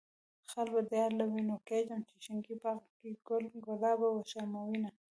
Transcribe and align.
خال 0.49 0.67
به 0.73 0.81
د 0.89 0.91
يار 1.01 1.11
له 1.19 1.25
وينو 1.31 1.55
کيږدم، 1.67 2.01
چې 2.09 2.15
شينکي 2.25 2.55
باغ 2.61 2.79
کې 2.97 3.09
ګل 3.27 3.43
ګلاب 3.65 3.99
وشرموينه. 4.03 4.89